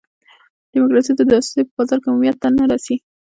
ډیموکراسي 0.71 1.11
د 1.15 1.21
جاسوسۍ 1.31 1.61
په 1.67 1.73
بازار 1.77 1.97
کې 2.01 2.09
عمومیت 2.11 2.35
ته 2.41 2.47
نه 2.57 2.63
رسي. 2.71 2.95